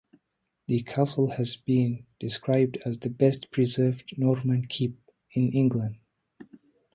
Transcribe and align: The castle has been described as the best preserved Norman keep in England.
The 0.65 0.81
castle 0.81 1.33
has 1.33 1.55
been 1.55 2.07
described 2.19 2.79
as 2.87 2.97
the 2.97 3.09
best 3.11 3.51
preserved 3.51 4.15
Norman 4.17 4.65
keep 4.67 4.99
in 5.33 5.49
England. 5.49 5.97